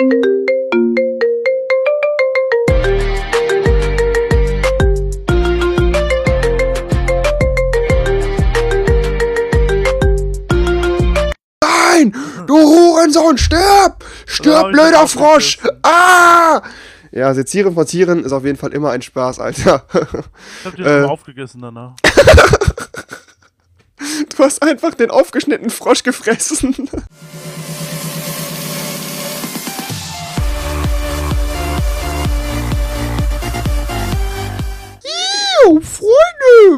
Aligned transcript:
Nein! 0.00 0.08
Du 12.46 12.54
Hurensohn, 12.56 13.38
stirb! 13.38 14.04
Stirb, 14.26 14.70
blöder 14.70 15.08
Frosch! 15.08 15.58
Ah! 15.82 16.62
Ja, 17.10 17.34
sezieren 17.34 17.74
von 17.74 17.84
Tieren 17.84 18.24
ist 18.24 18.30
auf 18.30 18.44
jeden 18.44 18.56
Fall 18.58 18.72
immer 18.72 18.90
ein 18.90 19.02
Spaß, 19.02 19.40
Alter. 19.40 19.84
Ich 20.60 20.64
hab 20.64 20.76
die 20.76 20.82
Äh. 20.82 21.02
aufgegessen 21.04 21.60
danach. 21.62 21.94
Du 24.36 24.44
hast 24.44 24.62
einfach 24.62 24.94
den 24.94 25.10
aufgeschnittenen 25.10 25.70
Frosch 25.70 26.04
gefressen. 26.04 26.88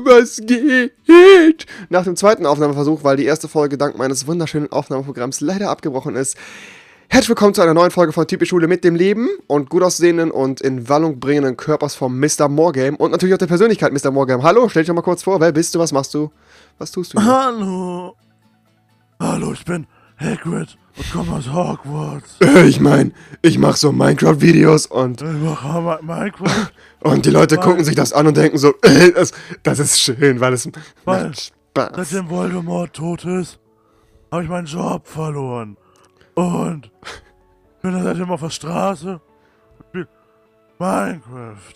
Was 0.05 0.41
geht? 0.45 1.66
Nach 1.88 2.05
dem 2.05 2.16
zweiten 2.16 2.47
Aufnahmeversuch, 2.47 3.05
weil 3.05 3.16
die 3.16 3.25
erste 3.25 3.48
Folge 3.48 3.79
dank 3.79 3.97
meines 3.98 4.27
wunderschönen 4.27 4.71
Aufnahmeprogramms 4.71 5.41
leider 5.41 5.71
abgebrochen 5.71 6.16
ist, 6.16 6.37
herzlich 7.09 7.30
willkommen 7.30 7.55
zu 7.55 7.62
einer 7.62 7.75
neuen 7.75 7.91
Folge 7.91 8.12
von 8.12 8.27
Typisch 8.27 8.51
Schule 8.51 8.69
mit 8.69 8.85
dem 8.85 8.95
Leben 8.95 9.29
und 9.47 9.71
gut 9.71 9.83
aussehenden 9.83 10.30
und 10.30 10.61
in 10.61 10.88
Wallung 10.88 11.21
bringenden 11.21 11.57
Körpers 11.57 11.95
vom 11.95 12.19
Mr. 12.19 12.48
Morgame 12.48 12.97
und 12.97 13.11
natürlich 13.11 13.35
auch 13.35 13.38
der 13.38 13.47
Persönlichkeit 13.47 13.93
Mr. 13.93 14.11
Morgame. 14.11 14.43
Hallo, 14.43 14.69
stell 14.69 14.83
dich 14.83 14.88
doch 14.88 14.95
mal 14.95 15.02
kurz 15.02 15.23
vor, 15.23 15.41
wer 15.41 15.52
bist 15.52 15.74
du, 15.74 15.79
was 15.79 15.93
machst 15.93 16.15
du? 16.15 16.30
Was 16.79 16.91
tust 16.91 17.15
du? 17.15 17.21
hier? 17.21 17.33
Hallo. 17.33 18.15
Hallo, 19.19 19.52
ich 19.52 19.65
bin 19.65 19.87
Hagrid 20.19 20.77
und 20.97 21.12
komme 21.12 21.33
aus 21.33 21.53
Hogwarts. 21.53 22.37
Äh, 22.41 22.67
Ich 22.67 22.80
mein, 22.80 23.12
ich 23.43 23.59
mach 23.59 23.77
so 23.77 23.93
Minecraft-Videos 23.93 24.87
und, 24.87 25.23
Ich 25.23 25.29
mache 25.29 25.80
Ma- 25.80 26.01
Minecraft, 26.03 26.73
und 27.01 27.24
die 27.27 27.30
Leute 27.30 27.57
Weil- 27.57 27.65
gucken 27.65 27.85
sich 27.85 27.95
das 27.95 28.13
an 28.13 28.27
und 28.27 28.37
denken 28.37 28.59
so, 28.59 28.73
äh, 28.83 29.13
das, 29.13 29.33
das 29.63 29.79
ist 29.79 30.01
schön, 30.01 30.41
weil 30.41 30.52
es 30.52 30.68
Weil- 31.05 31.33
Spaß. 31.35 31.91
seitdem 31.96 32.29
Voldemort 32.30 32.93
tot 32.95 33.24
ist, 33.24 33.59
habe 34.30 34.43
ich 34.45 34.49
meinen 34.49 34.66
Job 34.66 35.07
verloren. 35.07 35.77
Und 36.35 36.91
bin 37.83 37.93
dann 37.93 38.05
seitdem 38.05 38.30
auf 38.30 38.41
der 38.41 38.51
Straße 38.51 39.21
und 39.79 39.87
spiel 39.88 40.09
Minecraft. 40.79 41.74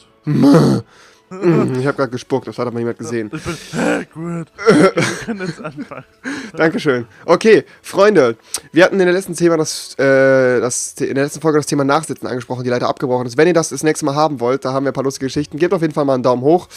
Mhm, 1.43 1.79
Ich 1.81 1.87
habe 1.87 1.97
gerade 1.97 2.11
gespuckt, 2.11 2.47
das 2.47 2.59
hat 2.59 2.67
aber 2.67 2.79
niemand 2.79 2.99
gesehen. 2.99 3.31
Ich 3.33 3.43
bin 3.43 3.57
Hagrid. 3.73 4.49
Wir 4.67 4.93
können 5.25 5.47
jetzt 5.47 5.61
anfangen. 5.63 6.05
Dankeschön. 6.57 7.07
Okay, 7.27 7.65
Freunde, 7.83 8.37
wir 8.73 8.85
hatten 8.85 8.99
in 9.01 9.07
der 9.07 9.15
letzten 9.15 9.35
Thema 9.35 9.57
das, 9.57 9.95
äh, 9.99 10.61
das, 10.61 10.95
in 10.99 11.15
der 11.15 11.25
letzten 11.25 11.41
Folge 11.41 11.59
das 11.59 11.67
Thema 11.67 11.85
Nachsitzen 11.85 12.27
angesprochen, 12.27 12.65
die 12.65 12.71
leider 12.71 12.89
abgebrochen 12.89 13.27
ist. 13.27 13.37
Wenn 13.37 13.49
ihr 13.49 13.55
das 13.55 13.71
das 13.71 13.83
nächste 13.83 14.05
Mal 14.05 14.15
haben 14.15 14.41
wollt, 14.41 14.65
da 14.65 14.73
haben 14.73 14.85
wir 14.85 14.91
ein 14.93 14.95
paar 14.95 15.05
lustige 15.05 15.27
Geschichten. 15.27 15.59
Gebt 15.59 15.75
auf 15.75 15.83
jeden 15.83 15.95
Fall 15.95 16.05
mal 16.05 16.15
einen 16.15 16.23
Daumen 16.23 16.43
hoch. 16.43 16.69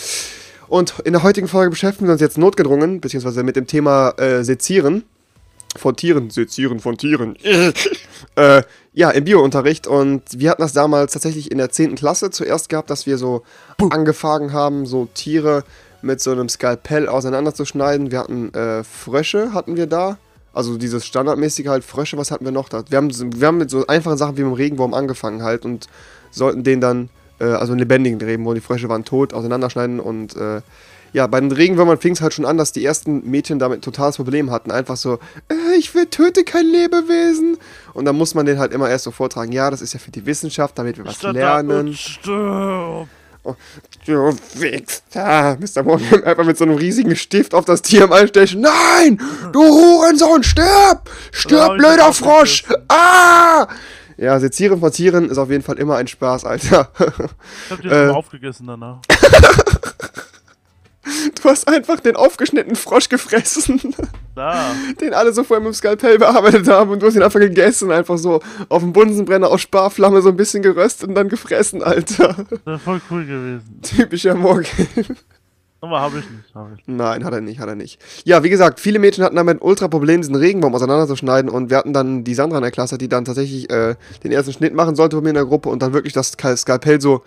Und 0.68 0.96
in 1.06 1.14
der 1.14 1.24
heutigen 1.24 1.48
Folge 1.48 1.70
beschäftigen 1.70 2.08
wir 2.08 2.12
uns 2.14 2.22
jetzt 2.22 2.38
notgedrungen, 2.38 3.00
beziehungsweise 3.00 3.44
mit 3.44 3.56
dem 3.56 3.68
Thema 3.68 4.10
äh, 4.18 4.44
Sezieren 4.44 5.04
von 5.76 5.96
Tieren, 5.96 6.30
Sezieren 6.30 6.80
von 6.80 6.98
Tieren. 6.98 7.36
äh, 8.36 8.64
ja, 8.94 9.12
im 9.12 9.26
Biounterricht. 9.26 9.88
Und 9.88 10.24
wir 10.38 10.50
hatten 10.50 10.62
das 10.62 10.74
damals 10.74 11.14
tatsächlich 11.14 11.52
in 11.52 11.58
der 11.58 11.70
10. 11.70 11.96
Klasse 11.96 12.32
zuerst 12.32 12.70
gehabt, 12.70 12.90
dass 12.90 13.06
wir 13.06 13.18
so 13.18 13.44
angefangen 13.90 14.54
haben, 14.54 14.86
so 14.86 15.08
Tiere 15.14 15.64
mit 16.02 16.22
so 16.22 16.32
einem 16.32 16.50
Skalpell 16.50 17.08
auseinanderzuschneiden. 17.08 18.12
Wir 18.12 18.20
hatten 18.20 18.54
äh, 18.54 18.84
Frösche, 18.84 19.54
hatten 19.54 19.76
wir 19.76 19.88
da. 19.88 20.18
Also 20.54 20.78
dieses 20.78 21.06
standardmäßige 21.06 21.68
halt 21.68 21.84
Frösche, 21.84 22.18
was 22.18 22.32
hatten 22.32 22.46
wir 22.46 22.52
noch 22.52 22.70
da? 22.70 22.84
Wir 22.90 22.98
haben, 22.98 23.12
wir 23.40 23.48
haben 23.48 23.60
mit 23.60 23.70
so 23.70 23.86
einfachen 23.86 24.18
Sachen 24.18 24.38
wie 24.38 24.42
mit 24.42 24.54
dem 24.54 24.56
Regenwurm 24.56 24.96
angefangen 24.96 25.44
halt 25.44 25.66
und 25.66 25.88
sollten 26.32 26.64
den 26.64 26.82
dann, 26.82 27.10
äh, 27.40 27.46
also 27.46 27.74
einen 27.74 27.80
lebendigen 27.80 28.20
Regenwurm, 28.20 28.56
die 28.56 28.62
Frösche 28.62 28.90
waren 28.90 29.06
tot, 29.06 29.34
auseinanderschneiden 29.34 30.00
und 30.00 30.36
äh, 30.36 30.62
ja, 31.18 31.26
bei 31.26 31.40
den 31.40 31.52
Regenwürmern 31.52 31.98
fing 31.98 32.14
es 32.14 32.22
halt 32.22 32.36
schon 32.36 32.46
an, 32.46 32.58
dass 32.58 32.72
die 32.74 32.86
ersten 32.86 33.28
Mädchen 33.28 33.58
damit 33.58 33.80
ein 33.80 33.82
totales 33.82 34.18
Problem 34.18 34.52
hatten. 34.52 34.70
Einfach 34.70 34.98
so, 34.98 35.16
äh, 35.50 35.76
ich 35.76 35.96
will, 35.96 36.06
töte 36.06 36.44
kein 36.44 36.68
Lebewesen. 36.68 37.58
Und 37.96 38.06
dann 38.06 38.16
muss 38.16 38.36
man 38.36 38.46
den 38.46 38.60
halt 38.60 38.72
immer 38.72 38.88
erst 38.88 39.06
so 39.06 39.10
vortragen, 39.12 39.52
ja, 39.52 39.72
das 39.72 39.82
ist 39.82 39.94
ja 39.94 40.00
für 40.00 40.12
die 40.12 40.28
Wissenschaft, 40.28 40.78
damit 40.78 40.96
wir 41.00 41.06
was 41.06 41.16
Statt 41.16 41.36
da 41.36 41.60
lernen. 41.60 41.96
stirb. 41.96 43.08
Du 44.06 44.36
Wichser. 44.54 45.58
Mr. 45.60 45.82
Morgan 45.84 46.24
einfach 46.26 46.46
mit 46.46 46.56
so 46.60 46.66
einem 46.66 46.76
riesigen 46.76 47.16
Stift 47.16 47.56
auf 47.56 47.66
das 47.66 47.82
Tier 47.82 48.04
am 48.04 48.14
Einstechen. 48.14 48.62
Nein! 48.62 49.20
Du 49.54 49.64
Hurensohn, 49.64 50.44
stirb! 50.44 50.68
Ja, 51.10 51.12
Stirb, 51.32 51.72
ich 51.72 51.78
blöder 51.80 52.14
Frosch! 52.14 52.64
Ah! 52.90 53.66
Ja, 54.18 54.40
Sezieren 54.40 54.80
von 54.80 54.92
Tieren 54.92 55.32
ist 55.32 55.40
auf 55.40 55.50
jeden 55.50 55.64
Fall 55.64 55.80
immer 55.80 55.96
ein 55.96 56.08
Spaß, 56.08 56.46
Alter. 56.46 56.92
Ich 57.00 57.72
hab 57.72 57.82
die 57.82 57.88
Äh. 57.88 58.10
aufgegessen 58.10 58.68
danach. 58.68 59.00
Du 61.48 61.52
hast 61.54 61.66
einfach 61.70 62.02
den 62.02 62.18
aufgeschnittenen 62.18 62.76
Frosch 62.76 63.08
gefressen, 63.08 63.80
Da. 64.36 64.66
den 65.00 65.14
alle 65.14 65.32
so 65.32 65.46
vorher 65.46 65.64
mit 65.66 65.74
dem 65.74 65.78
Skalpell 65.78 66.20
bearbeitet 66.20 66.68
haben 66.68 66.92
und 66.92 67.02
du 67.02 67.08
hast 67.08 67.16
ihn 67.16 67.24
einfach 67.24 67.40
gegessen, 67.40 67.90
einfach 67.90 68.18
so 68.18 68.42
auf 68.68 68.82
dem 68.82 68.92
Bunsenbrenner 68.92 69.48
aus 69.48 69.62
Sparflamme 69.62 70.22
so 70.22 70.28
ein 70.28 70.36
bisschen 70.36 70.62
geröstet 70.62 71.08
und 71.08 71.16
dann 71.16 71.30
gefressen, 71.30 71.82
Alter. 71.82 72.36
Das 72.50 72.66
wäre 72.66 72.80
voll 72.80 73.00
cool 73.10 73.26
gewesen. 73.26 73.80
Typischer 73.82 74.36
Morgan. 74.36 74.66
Aber 75.80 76.02
habe 76.02 76.20
ich 76.20 76.30
nicht. 76.30 76.54
Hab 76.54 76.68
ich. 76.72 76.86
nicht. 76.86 76.90
Nein, 76.98 77.24
hat 77.24 77.32
er 77.34 77.40
nicht, 77.40 77.60
hat 77.62 77.70
er 77.70 77.76
nicht. 77.76 77.98
Ja, 78.26 78.44
wie 78.44 78.50
gesagt, 78.50 78.82
viele 78.82 79.00
Mädchen 79.00 79.24
hatten 79.24 79.38
damit 79.38 79.58
ein 79.58 79.66
ultra 79.66 79.88
Problem, 79.88 80.20
diesen 80.20 80.36
Regenbaum 80.36 80.76
auseinanderzuschneiden 80.76 81.50
und 81.50 81.70
wir 81.70 81.78
hatten 81.78 81.94
dann 81.94 82.26
die 82.26 82.34
Sandra 82.34 82.58
in 82.58 82.64
der 82.64 82.72
Klasse, 82.72 82.98
die 82.98 83.08
dann 83.08 83.24
tatsächlich 83.24 83.70
äh, 83.70 83.96
den 84.22 84.34
ersten 84.34 84.52
Schnitt 84.52 84.74
machen 84.74 84.98
sollte 84.98 85.16
bei 85.16 85.22
mir 85.22 85.30
in 85.30 85.36
der 85.36 85.46
Gruppe 85.46 85.70
und 85.70 85.82
dann 85.82 85.94
wirklich 85.94 86.12
das 86.12 86.34
Skal- 86.34 86.58
Skalpell 86.58 87.00
so 87.00 87.24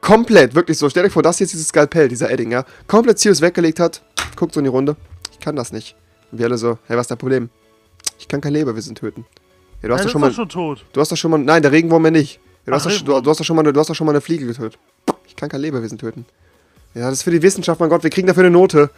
komplett, 0.00 0.54
wirklich 0.54 0.78
so, 0.78 0.88
stell 0.88 1.04
dir 1.04 1.10
vor, 1.10 1.22
das 1.22 1.38
hier 1.38 1.44
ist 1.44 1.52
dieses 1.52 1.68
Skalpell, 1.68 2.08
dieser 2.08 2.30
Edding, 2.30 2.52
ja, 2.52 2.64
komplett 2.86 3.18
Sirius 3.18 3.40
weggelegt 3.40 3.80
hat, 3.80 4.02
guckt 4.36 4.54
so 4.54 4.60
in 4.60 4.64
die 4.64 4.70
Runde, 4.70 4.96
ich 5.32 5.40
kann 5.40 5.56
das 5.56 5.72
nicht. 5.72 5.96
Und 6.32 6.38
wir 6.38 6.46
alle 6.46 6.58
so, 6.58 6.78
hey, 6.86 6.96
was 6.96 7.04
ist 7.04 7.10
dein 7.10 7.18
Problem? 7.18 7.50
Ich 8.18 8.28
kann 8.28 8.40
kein 8.40 8.52
Lebewesen 8.52 8.94
töten. 8.94 9.26
Ja, 9.82 9.88
du 9.88 9.94
hast 9.94 10.00
Ja, 10.00 10.04
doch 10.04 10.12
schon 10.12 10.20
mal, 10.20 10.32
schon 10.32 10.48
tot. 10.48 10.84
du 10.92 11.00
hast 11.00 11.10
doch 11.12 11.16
schon 11.16 11.30
mal, 11.30 11.38
nein, 11.38 11.62
der 11.62 11.72
Regenwurm 11.72 12.04
ja 12.04 12.10
nicht. 12.10 12.36
Ja, 12.66 12.70
du, 12.70 12.72
hast 12.74 12.86
Ach, 12.86 12.90
doch, 12.90 12.96
schon- 12.98 13.22
du, 13.24 13.30
hast 13.30 13.40
doch 13.40 13.44
schon 13.44 13.56
mal, 13.56 13.62
eine- 13.62 13.72
du 13.72 13.80
hast 13.80 13.88
doch 13.88 13.94
schon 13.94 14.06
mal 14.06 14.12
eine 14.12 14.20
Fliege 14.20 14.46
getötet. 14.46 14.78
Ich 15.26 15.36
kann 15.36 15.48
kein 15.48 15.60
Lebewesen 15.60 15.96
töten. 15.98 16.26
Ja, 16.94 17.04
das 17.08 17.14
ist 17.18 17.22
für 17.22 17.30
die 17.30 17.40
Wissenschaft, 17.42 17.80
mein 17.80 17.88
Gott, 17.88 18.02
wir 18.02 18.10
kriegen 18.10 18.26
dafür 18.26 18.42
eine 18.42 18.50
Note. 18.50 18.90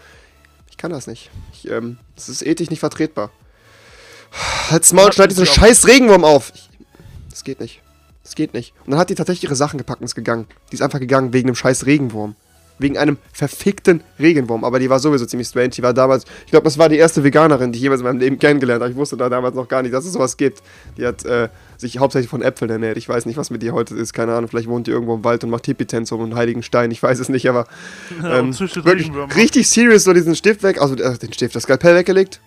Ich 0.70 0.76
kann 0.76 0.91
das 0.91 1.06
nicht. 1.06 1.30
Ich, 1.52 1.70
ähm, 1.70 1.98
das 2.16 2.28
ist 2.28 2.42
ethisch 2.42 2.70
nicht 2.70 2.80
vertretbar. 2.80 3.30
Halt's 4.70 4.92
Maul, 4.92 5.12
schneid 5.12 5.30
diesen 5.30 5.46
scheiß 5.46 5.86
Regenwurm 5.86 6.24
auf. 6.24 6.52
Ich, 6.54 6.68
das 7.30 7.44
geht 7.44 7.60
nicht. 7.60 7.80
Das 8.22 8.34
geht 8.34 8.55
nicht. 8.55 8.72
Und 8.84 8.93
dann 8.93 9.00
hat 9.00 9.10
die 9.10 9.15
tatsächlich 9.15 9.44
ihre 9.44 9.56
Sachen 9.56 9.78
gepackt 9.78 10.00
und 10.00 10.05
ist 10.05 10.15
gegangen. 10.15 10.47
Die 10.71 10.77
ist 10.77 10.83
einfach 10.83 11.00
gegangen 11.00 11.33
wegen 11.33 11.49
einem 11.49 11.56
scheiß 11.56 11.87
Regenwurm. 11.87 12.37
Wegen 12.78 12.97
einem 12.97 13.19
verfickten 13.33 14.03
Regenwurm. 14.19 14.65
Aber 14.65 14.78
die 14.78 14.88
war 14.88 14.99
sowieso 14.99 15.27
ziemlich 15.27 15.49
strange. 15.49 15.71
Die 15.71 15.83
war 15.83 15.93
damals, 15.93 16.25
ich 16.44 16.50
glaube, 16.50 16.65
das 16.65 16.78
war 16.78 16.88
die 16.88 16.97
erste 16.97 17.22
Veganerin, 17.22 17.72
die 17.72 17.78
ich 17.78 17.83
jemals 17.83 18.00
in 18.00 18.06
meinem 18.06 18.19
Leben 18.19 18.38
kennengelernt 18.38 18.83
habe. 18.83 18.91
Ich 18.91 18.97
wusste 18.97 19.16
da 19.16 19.28
damals 19.28 19.55
noch 19.55 19.69
gar 19.69 19.83
nicht, 19.83 19.93
dass 19.93 20.05
es 20.05 20.12
sowas 20.12 20.37
gibt. 20.37 20.62
Die 20.97 21.06
hat 21.06 21.25
äh, 21.25 21.49
sich 21.77 21.99
hauptsächlich 21.99 22.31
von 22.31 22.43
Äpfeln 22.43 22.71
ernährt. 22.71 22.97
Ich 22.97 23.09
weiß 23.09 23.27
nicht, 23.27 23.37
was 23.37 23.50
mit 23.50 23.62
ihr 23.62 23.72
heute 23.72 23.94
ist. 23.94 24.12
Keine 24.12 24.34
Ahnung. 24.34 24.49
Vielleicht 24.49 24.69
wohnt 24.69 24.87
die 24.87 24.91
irgendwo 24.93 25.15
im 25.15 25.25
Wald 25.25 25.44
und 25.44 25.50
macht 25.50 25.65
Tippitänze 25.65 26.15
um 26.15 26.22
einen 26.22 26.34
heiligen 26.34 26.62
Stein. 26.62 26.91
Ich 26.91 27.03
weiß 27.03 27.19
es 27.19 27.28
nicht, 27.28 27.49
aber 27.49 27.66
Ja, 28.22 28.39
ähm, 28.39 28.53
züchtet 28.53 28.84
wirklich 28.84 29.10
richtig 29.37 29.69
serious 29.69 30.04
so 30.04 30.12
diesen 30.12 30.34
Stift 30.34 30.62
weg, 30.62 30.81
also 30.81 30.94
äh, 30.94 31.19
den 31.19 31.33
Stift, 31.33 31.54
das 31.54 31.65
Skalpell 31.65 31.94
weggelegt. 31.94 32.41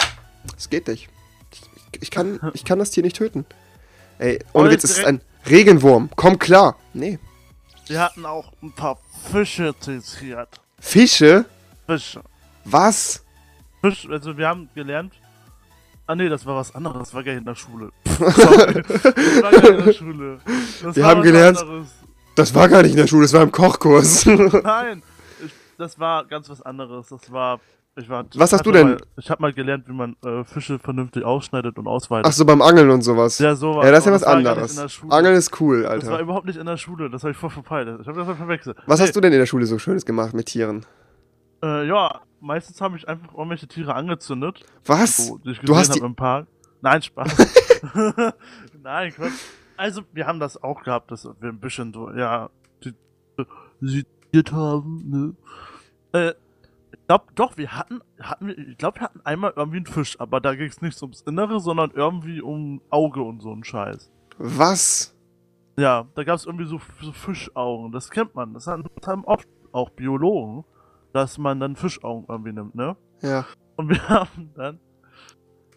Das 0.56 0.70
geht 0.70 0.88
nicht. 0.88 1.08
Ich, 1.52 2.02
ich, 2.02 2.12
kann, 2.12 2.40
ich 2.54 2.66
kann 2.66 2.80
das 2.80 2.92
Tier 2.92 3.04
nicht 3.04 3.16
töten. 3.16 3.46
Ey, 4.18 4.40
ohne 4.54 4.72
Witz, 4.72 4.84
es 4.84 4.98
ist 4.98 5.06
ein 5.06 5.22
Regenwurm. 5.50 6.10
Komm 6.16 6.40
klar. 6.40 6.76
Nee. 6.94 7.20
Wir 7.88 8.02
hatten 8.02 8.26
auch 8.26 8.52
ein 8.64 8.72
paar 8.74 8.98
Fische 9.32 9.74
seziert. 9.80 10.50
Fische? 10.80 11.46
Fische. 11.88 12.22
Was? 12.64 13.24
Fisch, 13.82 14.08
also 14.10 14.38
wir 14.38 14.48
haben 14.48 14.70
gelernt. 14.74 15.14
Ah 16.08 16.16
nee, 16.16 16.30
das 16.30 16.46
war 16.46 16.56
was 16.56 16.74
anderes, 16.74 16.98
das 17.00 17.14
war 17.14 17.24
gar 17.24 17.32
nicht 17.34 17.40
in 17.42 17.46
der 17.46 17.56
Schule. 17.56 17.92
Sorry. 18.06 18.84
das 18.84 19.04
war 19.42 19.52
gar 19.52 19.62
nicht 19.62 19.80
in 19.80 19.86
der 19.86 19.94
Schule. 19.94 20.40
Das 20.84 20.96
Wir 20.96 21.04
war 21.04 21.10
haben 21.12 21.20
was 21.20 21.26
gelernt- 21.26 21.58
anderes. 21.60 21.88
Das 22.36 22.54
war 22.54 22.68
gar 22.70 22.82
nicht 22.84 22.92
in 22.92 22.98
der 22.98 23.08
Schule, 23.08 23.24
das 23.24 23.34
war 23.34 23.44
im 23.44 23.52
Kochkurs. 23.52 24.26
Nein, 24.26 25.02
ich, 25.44 25.52
das 25.78 25.98
war 26.00 26.26
ganz 26.26 26.50
was 26.50 26.62
anderes. 26.62 27.08
Das 27.10 27.32
war. 27.32 27.60
Ich 27.98 28.10
war 28.10 28.26
Was 28.36 28.52
hast 28.52 28.66
du 28.66 28.72
denn? 28.74 28.90
Mal, 28.90 28.98
ich 29.18 29.30
habe 29.30 29.42
mal 29.42 29.54
gelernt, 29.54 29.88
wie 29.88 29.94
man 29.94 30.18
äh, 30.26 30.44
Fische 30.44 30.80
vernünftig 30.80 31.24
ausschneidet 31.24 31.78
und 31.80 31.88
ausweitet. 31.88 32.26
Ach 32.28 32.34
so, 32.34 32.44
beim 32.44 32.62
Angeln 32.62 32.90
und 32.90 33.02
sowas. 33.04 33.40
Ja, 33.40 33.56
sowas. 33.56 33.86
Ja, 33.86 33.92
das 33.92 34.00
ist 34.00 34.06
ja 34.08 34.12
was 34.12 34.24
anderes. 34.24 35.02
Angeln 35.10 35.36
ist 35.36 35.62
cool, 35.62 35.84
Das 35.84 36.06
war 36.06 36.12
Alter. 36.14 36.20
überhaupt 36.20 36.46
nicht 36.46 36.58
in 36.58 36.66
der 36.66 36.76
Schule, 36.76 37.10
das 37.10 37.24
habe 37.24 37.32
ich 37.32 37.38
voll 37.38 37.50
verpeilt. 37.50 37.88
Ich 38.02 38.08
habe 38.08 38.18
das 38.18 38.26
voll 38.26 38.36
verwechselt. 38.36 38.78
Was 38.86 39.00
hast 39.00 39.16
du 39.16 39.22
denn 39.22 39.32
in 39.32 39.40
der 39.40 39.46
Schule 39.46 39.66
so 39.66 39.80
Schönes 39.80 40.06
gemacht 40.06 40.34
mit 40.34 40.48
Tieren? 40.48 40.86
Äh, 41.64 41.88
ja, 41.88 42.20
meistens 42.42 42.82
habe 42.82 42.98
ich 42.98 43.08
einfach 43.08 43.34
irgendwelche 43.34 43.68
Tiere 43.70 43.96
angezündet. 43.96 44.66
Was? 44.86 45.32
Die 45.46 45.52
ich 45.52 45.60
Du 45.62 45.74
hast 45.74 45.96
die- 45.96 46.00
im 46.00 46.16
Park. 46.16 46.48
Nein, 46.82 47.02
Spaß. 47.02 47.34
Nein, 48.84 49.14
Quatsch. 49.14 49.32
Also, 49.78 50.02
wir 50.12 50.28
haben 50.28 50.42
das 50.42 50.62
auch 50.62 50.84
gehabt, 50.84 51.12
dass 51.12 51.24
wir 51.40 51.50
ein 51.50 51.60
bisschen 51.62 51.94
so, 51.94 52.12
ja, 52.12 52.50
haben, 54.52 55.36
ne? 56.14 56.20
Äh, 56.20 56.34
ich 57.06 57.08
glaub, 57.08 57.36
doch, 57.36 57.56
wir 57.56 57.72
hatten, 57.72 58.02
hatten 58.20 58.48
wir, 58.48 58.58
ich 58.58 58.78
glaube, 58.80 59.00
wir 59.00 59.04
hatten 59.04 59.22
einmal 59.24 59.54
irgendwie 59.56 59.78
einen 59.78 59.86
Fisch, 59.86 60.20
aber 60.20 60.42
da 60.42 60.56
ging 60.56 60.68
es 60.70 60.82
nicht 60.82 61.00
ums 61.04 61.22
Innere, 61.22 61.60
sondern 61.60 61.92
irgendwie 61.92 62.42
um 62.42 62.82
Auge 62.90 63.22
und 63.22 63.42
so 63.44 63.52
ein 63.52 63.64
Scheiß. 63.64 64.12
Was? 64.40 65.16
Ja, 65.78 66.08
da 66.16 66.24
gab 66.24 66.36
es 66.38 66.46
irgendwie 66.48 66.66
so, 66.66 66.82
so 67.02 67.12
Fischaugen. 67.12 67.92
Das 67.92 68.10
kennt 68.10 68.34
man. 68.34 68.56
Das 68.56 68.66
haben 68.66 68.86
das 69.00 69.08
haben 69.08 69.24
oft 69.26 69.48
auch 69.72 69.92
Biologen, 69.92 70.64
dass 71.14 71.38
man 71.38 71.60
dann 71.60 71.76
Fischaugen 71.76 72.26
irgendwie 72.28 72.54
nimmt, 72.54 72.74
ne? 72.74 72.96
Ja. 73.22 73.46
Und 73.76 73.90
wir 73.90 74.10
haben 74.10 74.50
dann 74.56 74.80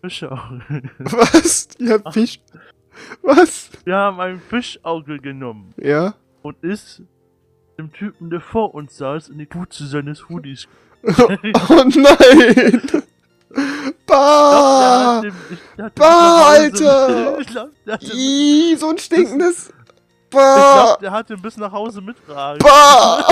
Fischaugen. 0.01 0.91
Was? 0.99 1.69
Ihr 1.79 1.93
habt 1.95 2.15
Fisch. 2.15 2.41
Was? 3.23 3.71
Wir 3.85 3.97
haben 3.97 4.19
ein 4.21 4.41
Fischauge 4.41 5.19
genommen 5.19 5.75
Ja? 5.77 6.15
und 6.43 6.57
ist 6.65 7.03
dem 7.79 7.93
Typen, 7.93 8.31
der 8.31 8.41
vor 8.41 8.75
uns 8.75 8.97
saß, 8.97 9.29
in 9.29 9.39
die 9.39 9.47
Kutze 9.47 9.87
seines 9.87 10.29
Hoodies. 10.29 10.67
Oh 11.71 11.85
nein! 11.85 12.83
Bah! 14.06 15.23
ich, 15.25 15.95
Bah, 15.95 16.47
Alter! 16.49 17.39
Ich 18.00 18.15
Ih, 18.15 18.77
so 18.77 18.91
ein 18.91 18.99
stinkendes. 18.99 19.69
ich 19.69 19.75
Bah! 20.31 20.85
glaub, 20.85 21.00
der 21.00 21.11
hat 21.12 21.31
den 21.31 21.41
bis 21.41 21.56
nach 21.56 21.73
Hause 21.73 22.00
mittragen. 22.00 22.59
Bah! 22.59 23.25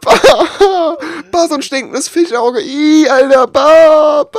Bah! 0.00 0.96
Bah, 1.30 1.46
so 1.48 1.54
ein 1.54 1.62
stinkendes 1.62 2.08
Fischauge. 2.08 2.60
Ih, 2.62 3.08
Alter, 3.08 3.46
bah! 3.46 4.24
Bah, 4.24 4.38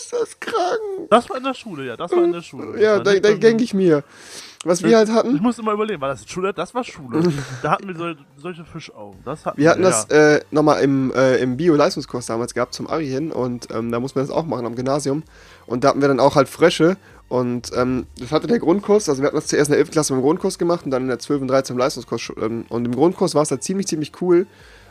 ist 0.00 0.12
das 0.12 0.40
krank. 0.40 1.08
Das 1.10 1.28
war 1.28 1.36
in 1.36 1.44
der 1.44 1.54
Schule, 1.54 1.86
ja, 1.86 1.96
das 1.96 2.10
war 2.12 2.24
in 2.24 2.32
der 2.32 2.42
Schule. 2.42 2.80
Ja, 2.80 2.98
da, 2.98 3.14
da 3.14 3.32
denke 3.32 3.64
ich 3.64 3.74
mir. 3.74 4.02
Was 4.62 4.82
wir 4.82 4.94
halt 4.94 5.08
Ich 5.08 5.14
hatten, 5.14 5.36
muss 5.36 5.58
immer 5.58 5.72
überlegen, 5.72 6.02
war 6.02 6.10
das 6.10 6.28
Schule? 6.28 6.52
Das 6.52 6.74
war 6.74 6.84
Schule. 6.84 7.32
da 7.62 7.70
hatten 7.70 7.88
wir 7.88 7.96
so, 7.96 8.12
solche 8.36 8.64
Fischaugen. 8.64 9.18
Das 9.24 9.46
hatten 9.46 9.58
wir 9.58 9.70
hatten 9.70 9.82
ja. 9.82 9.88
das 9.88 10.04
äh, 10.10 10.40
nochmal 10.50 10.82
im, 10.82 11.12
äh, 11.14 11.36
im 11.38 11.56
Bio-Leistungskurs 11.56 12.26
damals 12.26 12.52
gehabt 12.52 12.74
zum 12.74 12.86
Ari 12.86 13.08
hin 13.08 13.32
und 13.32 13.68
ähm, 13.72 13.90
da 13.90 14.00
muss 14.00 14.14
man 14.14 14.26
das 14.26 14.34
auch 14.34 14.44
machen 14.44 14.66
am 14.66 14.74
Gymnasium. 14.74 15.22
Und 15.66 15.84
da 15.84 15.88
hatten 15.88 16.02
wir 16.02 16.08
dann 16.08 16.20
auch 16.20 16.34
halt 16.34 16.48
Frösche 16.48 16.98
und 17.30 17.70
ähm, 17.76 18.06
das 18.18 18.32
hatte 18.32 18.48
der 18.48 18.58
Grundkurs, 18.58 19.08
also 19.08 19.22
wir 19.22 19.28
hatten 19.28 19.36
das 19.36 19.46
zuerst 19.46 19.70
in 19.70 19.72
der 19.72 19.78
11. 19.78 19.92
Klasse 19.92 20.12
im 20.12 20.20
Grundkurs 20.20 20.58
gemacht 20.58 20.84
und 20.84 20.90
dann 20.90 21.02
in 21.02 21.08
der 21.08 21.20
12. 21.20 21.42
und 21.42 21.48
13. 21.48 21.74
im 21.74 21.78
Leistungskurs. 21.78 22.32
Ähm, 22.42 22.66
und 22.68 22.84
im 22.84 22.94
Grundkurs 22.94 23.34
war 23.34 23.42
es 23.42 23.50
halt 23.52 23.62
ziemlich, 23.62 23.86
ziemlich 23.86 24.12
cool, 24.20 24.46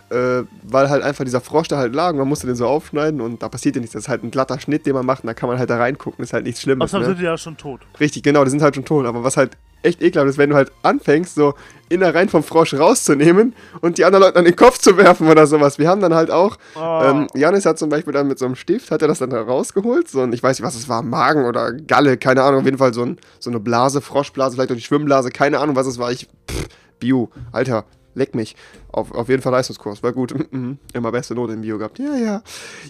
äh, 0.09 0.43
weil 0.63 0.89
halt 0.89 1.03
einfach 1.03 1.23
dieser 1.23 1.41
Frosch 1.41 1.67
da 1.67 1.77
halt 1.77 1.93
lag 1.93 2.11
und 2.11 2.17
man 2.17 2.27
musste 2.27 2.47
den 2.47 2.55
so 2.55 2.65
aufschneiden 2.67 3.21
und 3.21 3.41
da 3.43 3.49
passiert 3.49 3.75
ja 3.75 3.81
nichts. 3.81 3.93
Das 3.93 4.03
ist 4.03 4.09
halt 4.09 4.23
ein 4.23 4.31
glatter 4.31 4.59
Schnitt, 4.59 4.85
den 4.85 4.93
man 4.93 5.05
macht 5.05 5.23
und 5.23 5.27
da 5.27 5.33
kann 5.33 5.49
man 5.49 5.59
halt 5.59 5.69
da 5.69 5.77
reingucken, 5.77 6.23
ist 6.23 6.33
halt 6.33 6.45
nichts 6.45 6.61
Schlimmes. 6.61 6.85
Außerdem 6.85 7.01
Ne? 7.01 7.07
sind 7.13 7.19
die 7.19 7.25
ja 7.25 7.37
schon 7.37 7.57
tot. 7.57 7.81
Richtig, 7.99 8.23
genau, 8.23 8.43
die 8.43 8.49
sind 8.49 8.61
halt 8.61 8.75
schon 8.75 8.85
tot. 8.85 9.05
Aber 9.05 9.23
was 9.23 9.37
halt 9.37 9.57
echt 9.81 10.01
ekelhaft 10.01 10.29
ist, 10.29 10.37
wenn 10.37 10.49
du 10.49 10.57
halt 10.57 10.71
anfängst, 10.83 11.35
so 11.35 11.53
Innereien 11.87 12.27
vom 12.27 12.43
Frosch 12.43 12.73
rauszunehmen 12.73 13.53
und 13.79 13.97
die 13.97 14.03
anderen 14.03 14.23
Leuten 14.25 14.37
an 14.39 14.43
den 14.43 14.55
Kopf 14.57 14.77
zu 14.79 14.97
werfen 14.97 15.29
oder 15.29 15.47
sowas. 15.47 15.79
Wir 15.79 15.87
haben 15.87 16.01
dann 16.01 16.13
halt 16.13 16.31
auch, 16.31 16.57
Oh. 16.75 17.01
ähm, 17.05 17.27
Janis 17.33 17.65
hat 17.65 17.79
zum 17.79 17.87
Beispiel 17.89 18.11
dann 18.11 18.27
mit 18.27 18.37
so 18.39 18.45
einem 18.45 18.55
Stift, 18.55 18.91
hat 18.91 19.01
er 19.01 19.07
das 19.07 19.19
dann 19.19 19.29
da 19.29 19.41
rausgeholt, 19.41 20.09
so 20.09 20.19
ein, 20.21 20.33
ich 20.33 20.43
weiß 20.43 20.59
nicht, 20.59 20.65
was 20.67 20.75
es 20.75 20.89
war, 20.89 21.01
Magen 21.01 21.45
oder 21.45 21.71
Galle, 21.71 22.17
keine 22.17 22.43
Ahnung, 22.43 22.59
auf 22.59 22.65
jeden 22.65 22.77
Fall 22.77 22.93
so, 22.93 23.03
ein, 23.03 23.17
so 23.39 23.49
eine 23.49 23.61
Blase, 23.61 24.01
Froschblase, 24.01 24.55
vielleicht 24.55 24.71
auch 24.71 24.75
die 24.75 24.81
Schwimmblase, 24.81 25.29
keine 25.29 25.59
Ahnung, 25.59 25.77
was 25.77 25.87
es 25.87 25.97
war. 25.97 26.11
Ich, 26.11 26.27
pff, 26.51 26.67
Bio, 26.99 27.29
Alter, 27.53 27.85
leck 28.15 28.35
mich. 28.35 28.55
Auf, 28.91 29.11
auf 29.11 29.29
jeden 29.29 29.41
Fall 29.41 29.51
Leistungskurs, 29.51 30.03
war 30.03 30.13
gut. 30.13 30.33
Mhm. 30.51 30.79
Immer 30.93 31.11
beste 31.11 31.35
Note 31.35 31.53
im 31.53 31.61
Bio 31.61 31.77
gehabt. 31.77 31.99
Ja, 31.99 32.15
ja. 32.15 32.41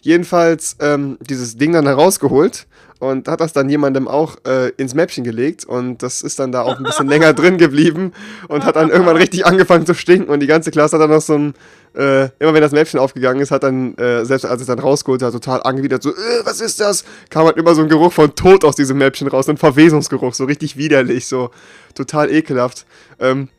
Jedenfalls 0.01 0.77
ähm, 0.80 1.18
dieses 1.19 1.57
Ding 1.57 1.74
dann 1.74 1.86
herausgeholt 1.86 2.68
und 3.00 3.27
hat 3.27 3.39
das 3.39 3.54
dann 3.54 3.69
jemandem 3.69 4.07
auch 4.07 4.38
äh, 4.45 4.69
ins 4.77 4.94
Mäppchen 4.94 5.24
gelegt 5.24 5.66
und 5.66 6.04
das 6.04 6.21
ist 6.21 6.39
dann 6.39 6.51
da 6.51 6.62
auch 6.62 6.77
ein 6.77 6.83
bisschen 6.83 7.07
länger 7.10 7.33
drin 7.33 7.57
geblieben 7.57 8.12
und 8.48 8.66
hat 8.66 8.75
dann 8.75 8.89
irgendwann 8.89 9.16
richtig 9.16 9.45
angefangen 9.45 9.86
zu 9.86 9.94
stinken 9.94 10.30
und 10.30 10.42
die 10.42 10.48
ganze 10.48 10.71
Klasse 10.71 10.98
hat 10.98 11.04
dann 11.04 11.10
noch 11.10 11.21
so 11.21 11.33
ein, 11.33 11.54
äh, 11.95 12.30
immer 12.39 12.54
wenn 12.54 12.62
das 12.62 12.74
Mäppchen 12.74 13.00
aufgegangen 13.00 13.42
ist, 13.42 13.51
hat 13.51 13.63
dann, 13.63 13.95
äh, 13.95 14.25
selbst 14.25 14.45
als 14.45 14.62
es 14.62 14.68
dann 14.68 14.80
rausgeholt 14.80 15.21
hat, 15.21 15.33
total 15.33 15.63
angewidert, 15.63 16.04
so, 16.04 16.12
äh, 16.12 16.45
was 16.45 16.62
ist 16.62 16.80
das? 16.80 17.06
Kam 17.30 17.45
halt 17.45 17.57
immer 17.57 17.74
so 17.74 17.81
ein 17.81 17.89
Geruch 17.89 18.13
von 18.13 18.36
Tod 18.36 18.63
aus 18.66 18.75
diesem 18.75 18.98
Mäppchen 18.98 19.27
raus, 19.27 19.45
so 19.45 19.51
ein 19.51 19.57
Verwesungsgeruch, 19.57 20.33
so 20.33 20.45
richtig 20.45 20.77
widerlich, 20.77 21.25
so 21.25 21.51
total 21.95 22.31
ekelhaft. 22.31 22.86
Ähm, 23.19 23.50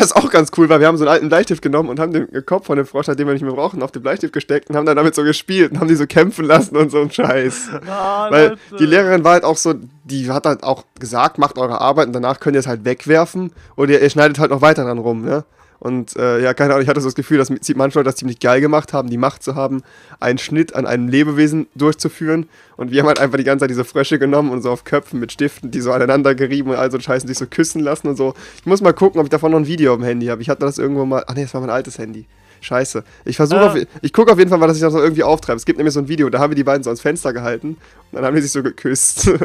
was 0.00 0.12
auch 0.14 0.30
ganz 0.30 0.50
cool 0.56 0.68
war, 0.68 0.80
wir 0.80 0.86
haben 0.86 0.96
so 0.96 1.04
einen 1.04 1.12
alten 1.12 1.28
Bleistift 1.28 1.62
genommen 1.62 1.88
und 1.88 2.00
haben 2.00 2.12
den 2.12 2.46
Kopf 2.46 2.66
von 2.66 2.76
dem 2.76 2.86
Frosch, 2.86 3.06
den 3.06 3.18
wir 3.26 3.32
nicht 3.32 3.42
mehr 3.42 3.52
brauchen, 3.52 3.82
auf 3.82 3.92
den 3.92 4.02
Bleistift 4.02 4.32
gesteckt 4.32 4.70
und 4.70 4.76
haben 4.76 4.86
dann 4.86 4.96
damit 4.96 5.14
so 5.14 5.24
gespielt 5.24 5.72
und 5.72 5.80
haben 5.80 5.88
die 5.88 5.94
so 5.94 6.06
kämpfen 6.06 6.44
lassen 6.44 6.76
und 6.76 6.90
so 6.90 7.00
ein 7.00 7.10
Scheiß. 7.10 7.70
Ah, 7.88 8.30
Weil 8.30 8.48
Leute. 8.50 8.58
die 8.78 8.86
Lehrerin 8.86 9.24
war 9.24 9.32
halt 9.32 9.44
auch 9.44 9.56
so, 9.56 9.74
die 10.04 10.30
hat 10.30 10.46
halt 10.46 10.62
auch 10.62 10.84
gesagt, 10.98 11.38
macht 11.38 11.58
eure 11.58 11.80
Arbeit 11.80 12.06
und 12.08 12.12
danach 12.12 12.40
könnt 12.40 12.56
ihr 12.56 12.60
es 12.60 12.66
halt 12.66 12.84
wegwerfen 12.84 13.52
oder 13.76 13.92
ihr, 13.92 14.02
ihr 14.02 14.10
schneidet 14.10 14.38
halt 14.38 14.50
noch 14.50 14.62
weiter 14.62 14.84
dran 14.84 14.98
rum, 14.98 15.22
ne? 15.24 15.44
Und 15.82 16.14
äh, 16.14 16.40
ja, 16.40 16.54
keine 16.54 16.74
Ahnung, 16.74 16.84
ich 16.84 16.88
hatte 16.88 17.00
so 17.00 17.08
das 17.08 17.16
Gefühl, 17.16 17.38
dass 17.38 17.50
manche 17.50 17.98
Leute 17.98 18.04
das 18.04 18.14
ziemlich 18.14 18.38
geil 18.38 18.60
gemacht 18.60 18.92
haben, 18.92 19.10
die 19.10 19.16
Macht 19.16 19.42
zu 19.42 19.56
haben, 19.56 19.82
einen 20.20 20.38
Schnitt 20.38 20.76
an 20.76 20.86
einem 20.86 21.08
Lebewesen 21.08 21.66
durchzuführen. 21.74 22.48
Und 22.76 22.92
wir 22.92 23.00
haben 23.00 23.08
halt 23.08 23.18
einfach 23.18 23.36
die 23.36 23.42
ganze 23.42 23.64
Zeit 23.64 23.70
diese 23.70 23.84
Frösche 23.84 24.20
genommen 24.20 24.52
und 24.52 24.62
so 24.62 24.70
auf 24.70 24.84
Köpfen 24.84 25.18
mit 25.18 25.32
Stiften, 25.32 25.72
die 25.72 25.80
so 25.80 25.90
aneinander 25.90 26.36
gerieben 26.36 26.70
und 26.70 26.76
all 26.76 26.92
so 26.92 27.00
Scheißen 27.00 27.26
sich 27.26 27.36
so 27.36 27.46
küssen 27.46 27.80
lassen 27.82 28.06
und 28.06 28.14
so. 28.14 28.34
Ich 28.58 28.64
muss 28.64 28.80
mal 28.80 28.92
gucken, 28.92 29.18
ob 29.18 29.26
ich 29.26 29.30
davon 29.30 29.50
noch 29.50 29.58
ein 29.58 29.66
Video 29.66 29.92
auf 29.92 29.98
dem 29.98 30.04
Handy 30.04 30.26
habe. 30.26 30.40
Ich 30.40 30.48
hatte 30.48 30.60
das 30.60 30.78
irgendwo 30.78 31.04
mal. 31.04 31.24
Ach 31.26 31.34
nee, 31.34 31.42
das 31.42 31.52
war 31.52 31.60
mein 31.60 31.70
altes 31.70 31.98
Handy. 31.98 32.26
Scheiße. 32.60 33.02
Ich 33.24 33.34
versuche 33.34 33.62
auf, 33.62 33.76
ich 34.02 34.12
gucke 34.12 34.30
auf 34.30 34.38
jeden 34.38 34.50
Fall 34.50 34.60
mal, 34.60 34.68
dass 34.68 34.76
ich 34.76 34.82
das 34.82 34.94
noch 34.94 35.00
irgendwie 35.00 35.24
auftreibe. 35.24 35.56
Es 35.56 35.64
gibt 35.64 35.78
nämlich 35.78 35.94
so 35.94 35.98
ein 35.98 36.06
Video, 36.06 36.30
da 36.30 36.38
haben 36.38 36.52
wir 36.52 36.54
die 36.54 36.62
beiden 36.62 36.84
so 36.84 36.90
ans 36.90 37.00
Fenster 37.00 37.32
gehalten 37.32 37.70
und 37.70 37.76
dann 38.12 38.24
haben 38.24 38.36
die 38.36 38.42
sich 38.42 38.52
so 38.52 38.62
geküsst. 38.62 39.28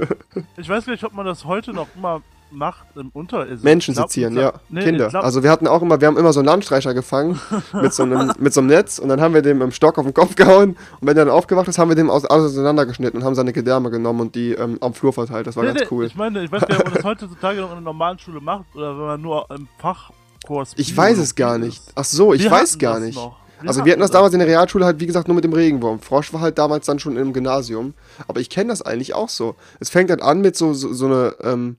Ich 0.58 0.70
weiß 0.70 0.86
gar 0.86 0.92
nicht, 0.92 1.04
ob 1.04 1.14
man 1.14 1.26
das 1.26 1.46
heute 1.46 1.74
noch 1.74 1.88
immer 1.96 2.22
macht 2.52 2.86
im 2.96 3.10
Unter. 3.14 3.40
also 3.40 3.64
Menschen 3.64 3.94
glaub, 3.94 4.08
sezieren, 4.10 4.34
glaub- 4.36 4.54
ja. 4.56 4.60
Nee, 4.70 4.84
Kinder. 4.84 5.10
Glaub, 5.10 5.24
also 5.24 5.44
wir 5.44 5.50
hatten 5.52 5.68
auch 5.68 5.82
immer, 5.82 6.00
wir 6.02 6.08
haben 6.08 6.18
immer 6.18 6.34
so 6.34 6.40
einen 6.40 6.48
Landstreicher 6.48 6.94
gefangen 6.94 7.40
mit 7.74 7.94
so 7.94 8.04
einem, 8.04 8.32
mit 8.40 8.54
so 8.54 8.62
einem 8.62 8.70
Netz 8.70 9.00
und 9.00 9.10
dann 9.10 9.22
haben 9.22 9.34
wir 9.34 9.42
dem 9.42 9.62
im 9.62 9.72
Stock 9.72 9.98
auf 9.98 10.06
den 10.06 10.14
Kopf 10.14 10.36
gehauen 10.36 10.72
und 11.00 11.08
wenn 11.08 11.16
der 11.16 11.26
dann 11.26 11.34
aufgewacht 11.34 11.68
ist, 11.68 11.78
haben 11.78 11.90
wir 11.90 11.96
dem 11.96 12.10
aus, 12.10 12.26
auseinandergeschnitten 12.26 13.20
und 13.20 13.26
haben 13.26 13.36
seine 13.36 13.54
Gedärme 13.54 13.90
genommen 13.90 14.22
und 14.22 14.36
die 14.36 14.54
ähm, 14.54 14.78
am 14.82 14.94
Flur 14.94 15.14
verteilt. 15.14 15.48
Das 15.48 15.56
war 15.56 15.64
nee, 15.64 15.70
ganz 15.70 15.82
nee, 15.82 15.88
cool. 15.92 16.06
Ich 16.06 16.16
meine, 16.16 16.44
ich 16.44 16.52
weiß 16.52 16.62
nicht, 16.68 16.80
ob 16.80 16.86
man 16.86 16.94
das 16.94 17.04
heutzutage 17.04 17.60
noch 17.60 17.68
in 17.68 17.74
einer 17.74 17.82
normalen 17.82 18.20
Schule 18.20 18.40
macht 18.42 18.66
oder 18.76 18.98
wenn 18.98 19.06
man 19.06 19.22
nur 19.22 19.46
im 19.52 19.68
Fachkurs. 19.80 20.74
Ich 20.78 20.96
weiß 20.96 21.18
es 21.18 21.36
gar 21.36 21.58
nicht. 21.58 21.82
Ach 21.96 22.04
so, 22.06 22.34
ich 22.34 22.44
Wir 22.44 22.52
weiß 22.52 22.78
gar 22.78 23.00
nicht. 23.00 23.16
noch. 23.16 23.38
Also 23.66 23.84
wir 23.86 23.92
hatten 23.92 24.02
das 24.02 24.12
damals 24.12 24.34
in 24.34 24.40
der 24.40 24.48
Realschule 24.48 24.86
halt, 24.86 25.00
wie 25.00 25.08
gesagt, 25.08 25.28
nur 25.28 25.34
mit 25.34 25.44
dem 25.44 25.54
Regenwurm. 25.54 26.00
Frosch 26.00 26.32
war 26.32 26.42
halt 26.42 26.60
damals 26.60 26.86
dann 26.86 27.00
schon 27.00 27.18
im 27.18 27.34
Gymnasium. 27.34 27.96
Aber 28.28 28.40
ich 28.40 28.52
kenne 28.52 28.70
das 28.70 28.84
eigentlich 28.84 29.16
auch 29.16 29.30
so. 29.30 29.56
Es 29.80 29.90
fängt 29.90 30.12
halt 30.12 30.22
an 30.22 30.42
mit 30.42 30.56
so, 30.56 30.76
so, 30.76 30.94
so 30.94 31.08
eine, 31.08 31.36
ähm, 31.42 31.76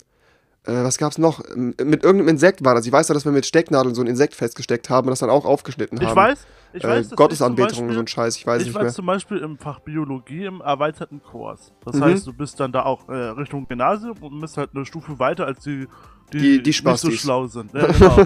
äh, 0.68 0.84
was 0.84 0.98
gab's 0.98 1.18
noch? 1.18 1.42
Mit 1.56 2.04
irgendeinem 2.04 2.28
Insekt 2.28 2.64
war 2.64 2.74
das. 2.74 2.86
Ich 2.86 2.92
weiß 2.92 3.08
ja, 3.08 3.14
dass 3.14 3.24
wir 3.24 3.32
mit 3.32 3.46
Stecknadeln 3.46 3.94
so 3.94 4.02
ein 4.02 4.06
Insekt 4.06 4.34
festgesteckt 4.34 4.90
haben 4.90 5.08
und 5.08 5.12
das 5.12 5.20
dann 5.20 5.30
auch 5.30 5.44
aufgeschnitten 5.44 5.98
haben. 5.98 6.08
Ich 6.08 6.14
weiß, 6.14 6.38
ich 6.72 6.84
äh, 6.84 6.88
weiß, 6.88 7.10
ich 7.10 7.16
Gottesanbetung 7.16 7.88
und 7.88 7.94
so 7.94 8.00
ein 8.00 8.06
Scheiß, 8.06 8.36
ich 8.36 8.46
weiß 8.46 8.60
Ich 8.62 8.68
nicht 8.68 8.74
war 8.74 8.82
mehr. 8.84 8.92
zum 8.92 9.06
Beispiel 9.06 9.38
im 9.38 9.58
Fach 9.58 9.80
Biologie 9.80 10.44
im 10.44 10.60
erweiterten 10.60 11.22
Kurs. 11.22 11.72
Das 11.84 11.96
Mhm. 11.96 12.04
heißt, 12.04 12.26
du 12.26 12.32
bist 12.32 12.58
dann 12.60 12.72
da 12.72 12.82
auch 12.84 13.08
äh, 13.08 13.12
Richtung 13.14 13.66
Gymnasium 13.68 14.16
und 14.20 14.40
bist 14.40 14.56
halt 14.56 14.70
eine 14.74 14.84
Stufe 14.84 15.18
weiter 15.18 15.46
als 15.46 15.60
die, 15.64 15.86
die, 16.32 16.38
Die- 16.58 16.62
die 16.62 16.68
nicht 16.84 16.98
so 16.98 17.10
schlau 17.10 17.46
sind. 17.46 17.72
Ja, 17.72 17.86
genau. 17.92 18.18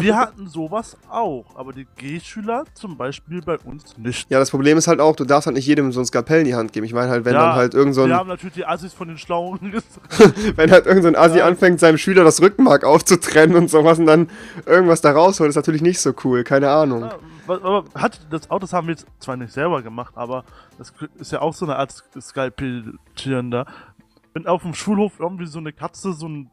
wir 0.00 0.16
hatten 0.16 0.48
sowas 0.48 0.96
auch, 1.10 1.44
aber 1.56 1.74
die 1.74 1.86
G-Schüler 1.96 2.64
zum 2.72 2.96
Beispiel 2.96 3.42
bei 3.42 3.58
uns 3.58 3.98
nicht. 3.98 4.30
Ja, 4.30 4.38
das 4.38 4.50
Problem 4.50 4.78
ist 4.78 4.88
halt 4.88 4.98
auch, 5.00 5.14
du 5.14 5.26
darfst 5.26 5.46
halt 5.46 5.54
nicht 5.54 5.66
jedem 5.66 5.92
so 5.92 6.00
ein 6.00 6.06
Skalpell 6.06 6.38
in 6.40 6.46
die 6.46 6.54
Hand 6.54 6.72
geben. 6.72 6.86
Ich 6.86 6.94
meine 6.94 7.10
halt, 7.10 7.26
wenn 7.26 7.34
Ja, 7.34 7.48
dann 7.48 7.54
halt 7.54 7.74
irgend 7.74 7.94
so 7.94 8.06
wir 8.06 8.14
ein, 8.14 8.18
haben 8.18 8.28
natürlich 8.28 8.54
die 8.54 8.64
Assis 8.64 8.94
von 8.94 9.08
den 9.08 9.18
Schlauen 9.18 9.58
wenn 10.56 10.70
halt 10.70 10.86
irgend 10.86 11.02
so 11.02 11.08
ein 11.08 11.16
Assi 11.16 11.36
Ja. 11.38 11.46
anfängt, 11.46 11.80
seinem 11.80 11.98
Schüler 11.98 12.24
das 12.24 12.40
Rückenmark 12.40 12.84
aufzutrennen 12.84 13.56
und 13.56 13.68
sowas 13.68 13.98
und 13.98 14.06
dann 14.06 14.28
irgendwas 14.64 15.02
da 15.02 15.10
rausholt, 15.12 15.50
ist 15.50 15.56
natürlich 15.56 15.82
nicht 15.82 16.00
so 16.00 16.14
cool. 16.24 16.44
Keine 16.44 16.70
Ahnung. 16.70 17.10
Hat 17.94 18.26
das 18.30 18.50
Auto 18.50 18.70
haben 18.70 18.86
wir 18.88 18.94
jetzt 18.94 19.06
zwar 19.20 19.36
nicht 19.36 19.52
selber 19.52 19.82
gemacht, 19.82 20.16
aber 20.16 20.44
das 20.76 20.92
ist 21.18 21.32
ja 21.32 21.40
auch 21.40 21.54
so 21.54 21.64
eine 21.64 21.76
Art 21.76 21.92
Skalpeltieren 22.20 23.50
da. 23.50 23.66
Wenn 24.34 24.46
auf 24.46 24.62
dem 24.62 24.74
Schulhof 24.74 25.18
irgendwie 25.18 25.46
so 25.46 25.58
eine 25.58 25.72
Katze 25.72 26.12
so 26.12 26.26
einen 26.26 26.50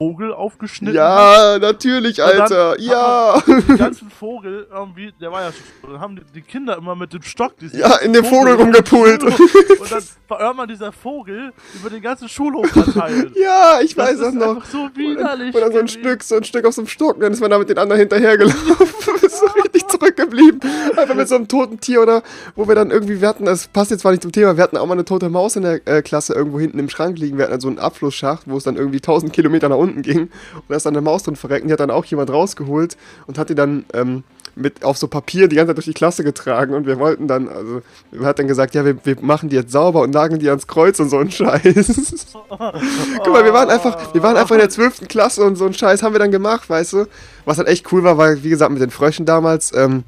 Vogel 0.00 0.32
aufgeschnitten 0.32 0.96
hat, 1.00 1.04
Ja, 1.52 1.58
natürlich, 1.58 2.20
Und 2.20 2.28
dann 2.30 2.40
Alter. 2.42 2.70
hat 2.70 2.80
Ja. 2.80 3.42
den 3.46 3.76
ganzen 3.78 4.10
Vogel 4.10 4.68
irgendwie, 4.72 5.12
der 5.20 5.32
war 5.32 5.42
ja 5.42 5.50
schon, 5.52 5.90
dann 5.92 6.00
haben 6.00 6.14
die, 6.16 6.22
die 6.36 6.42
Kinder 6.42 6.76
immer 6.76 6.94
mit 6.94 7.12
dem 7.12 7.22
Stock 7.22 7.56
diesen 7.58 7.80
Ja, 7.80 7.96
in 7.96 8.12
dem 8.12 8.24
Vogel 8.24 8.52
den 8.56 8.60
rumgepult. 8.60 9.24
Und 9.24 9.90
dann 9.90 10.02
war 10.28 10.40
irgendwann 10.40 10.68
dieser 10.68 10.92
Vogel 10.92 11.52
über 11.74 11.90
den 11.90 12.00
ganzen 12.00 12.28
Schulhof 12.28 12.68
verteilt. 12.68 13.32
Ja, 13.36 13.80
ich 13.82 13.96
Das 13.96 14.06
weiß 14.10 14.18
das 14.20 14.34
noch. 14.34 14.64
so 14.66 14.88
widerlich. 14.94 15.54
Oder 15.54 15.72
so 15.72 15.78
ein. 15.78 15.88
Stück, 15.88 16.22
so 16.22 16.36
ein 16.36 16.44
Stück 16.44 16.64
auf 16.64 16.74
so 16.74 16.82
einem 16.82 16.88
Stock, 16.88 17.14
und 17.16 17.22
dann 17.22 17.32
ist 17.32 17.40
man 17.40 17.50
da 17.50 17.58
mit 17.58 17.68
den 17.68 17.78
anderen 17.78 17.98
hinterhergelaufen. 17.98 18.76
ist 19.22 19.38
so 19.40 19.46
richtig 19.62 19.86
zurückgeblieben. 19.88 20.60
Einfach 20.96 21.14
mit 21.16 21.26
so 21.28 21.34
einem 21.34 21.48
toten 21.48 21.80
Tier 21.80 22.02
oder 22.02 22.22
wo 22.54 22.68
wir 22.68 22.74
dann 22.76 22.90
irgendwie, 22.92 23.20
wir 23.20 23.28
hatten, 23.28 23.46
das 23.46 23.66
passt 23.66 23.90
jetzt 23.90 24.02
zwar 24.02 24.12
nicht 24.12 24.22
zum 24.22 24.30
Thema, 24.32 24.56
wir 24.56 24.62
hatten 24.62 24.76
auch 24.76 24.86
mal 24.86 24.92
eine 24.94 25.04
tote 25.04 25.28
Maus 25.28 25.56
in 25.56 25.62
der 25.62 25.80
äh, 25.88 26.02
Klasse 26.02 26.34
irgendwo 26.34 26.60
hinten 26.60 26.78
im 26.78 26.88
Schrank 26.88 27.18
liegen. 27.18 27.36
Wir 27.36 27.44
hatten 27.44 27.52
dann 27.52 27.60
so 27.60 27.68
einen 27.68 27.78
Abflussschacht, 27.78 28.42
wo 28.46 28.56
es 28.56 28.64
dann 28.64 28.76
irgendwie 28.76 28.98
1000 28.98 29.32
Kilometer 29.32 29.68
nach 29.68 29.76
unten 29.76 29.87
ging. 30.02 30.22
Und 30.54 30.64
da 30.68 30.76
ist 30.76 30.86
dann 30.86 30.94
eine 30.94 31.02
Maus 31.02 31.22
drin 31.22 31.36
verreckt. 31.36 31.62
Und 31.62 31.68
die 31.68 31.72
hat 31.72 31.80
dann 31.80 31.90
auch 31.90 32.04
jemand 32.04 32.30
rausgeholt 32.30 32.96
und 33.26 33.38
hat 33.38 33.50
die 33.50 33.54
dann 33.54 33.84
ähm, 33.92 34.24
mit 34.58 34.84
auf 34.84 34.98
so 34.98 35.08
Papier 35.08 35.48
die 35.48 35.56
ganze 35.56 35.68
Zeit 35.70 35.76
durch 35.76 35.86
die 35.86 35.94
Klasse 35.94 36.24
getragen. 36.24 36.74
Und 36.74 36.86
wir 36.86 36.98
wollten 36.98 37.28
dann, 37.28 37.48
also, 37.48 37.82
hat 38.22 38.38
dann 38.38 38.48
gesagt, 38.48 38.74
ja, 38.74 38.84
wir, 38.84 38.96
wir 39.04 39.16
machen 39.20 39.48
die 39.48 39.56
jetzt 39.56 39.72
sauber 39.72 40.02
und 40.02 40.10
nageln 40.10 40.40
die 40.40 40.48
ans 40.48 40.66
Kreuz 40.66 41.00
und 41.00 41.08
so 41.08 41.18
ein 41.18 41.30
Scheiß. 41.30 42.26
Guck 42.48 43.32
mal, 43.32 43.44
wir 43.44 43.52
waren 43.52 43.70
einfach, 43.70 44.12
wir 44.12 44.22
waren 44.22 44.36
einfach 44.36 44.54
in 44.54 44.60
der 44.60 44.70
12. 44.70 45.08
Klasse 45.08 45.44
und 45.44 45.56
so 45.56 45.64
einen 45.64 45.74
Scheiß 45.74 46.02
haben 46.02 46.12
wir 46.12 46.18
dann 46.18 46.32
gemacht, 46.32 46.68
weißt 46.68 46.92
du? 46.94 47.06
Was 47.44 47.58
halt 47.58 47.68
echt 47.68 47.90
cool 47.92 48.02
war, 48.02 48.18
weil, 48.18 48.42
wie 48.42 48.50
gesagt, 48.50 48.72
mit 48.72 48.82
den 48.82 48.90
Fröschen 48.90 49.26
damals, 49.26 49.72
ähm, 49.74 50.04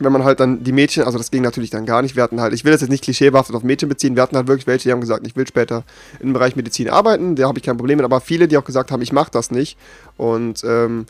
wenn 0.00 0.12
man 0.12 0.24
halt 0.24 0.40
dann 0.40 0.64
die 0.64 0.72
Mädchen, 0.72 1.04
also 1.04 1.18
das 1.18 1.30
ging 1.30 1.42
natürlich 1.42 1.70
dann 1.70 1.86
gar 1.86 2.02
nicht, 2.02 2.16
wir 2.16 2.22
hatten 2.22 2.40
halt, 2.40 2.52
ich 2.52 2.64
will 2.64 2.72
das 2.72 2.80
jetzt 2.80 2.90
nicht 2.90 3.04
klischeebehaftet 3.04 3.54
auf 3.54 3.62
Mädchen 3.62 3.88
beziehen, 3.88 4.16
wir 4.16 4.22
hatten 4.22 4.36
halt 4.36 4.48
wirklich 4.48 4.66
welche, 4.66 4.88
die 4.88 4.92
haben 4.92 5.00
gesagt, 5.00 5.26
ich 5.26 5.36
will 5.36 5.46
später 5.46 5.84
im 6.20 6.32
Bereich 6.32 6.56
Medizin 6.56 6.88
arbeiten, 6.88 7.36
da 7.36 7.46
habe 7.46 7.58
ich 7.58 7.64
kein 7.64 7.76
Problem 7.76 7.98
mit, 7.98 8.04
aber 8.04 8.20
viele, 8.20 8.48
die 8.48 8.56
auch 8.56 8.64
gesagt 8.64 8.90
haben, 8.90 9.02
ich 9.02 9.12
mache 9.12 9.30
das 9.30 9.50
nicht 9.50 9.78
und 10.16 10.64
ähm, 10.64 11.06